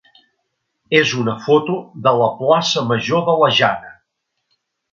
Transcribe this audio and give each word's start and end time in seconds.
és 0.99 1.11
una 1.23 1.35
foto 1.49 1.75
de 2.07 2.15
la 2.23 2.31
plaça 2.41 2.85
major 2.93 3.25
de 3.31 3.39
la 3.45 3.53
Jana. 3.61 3.95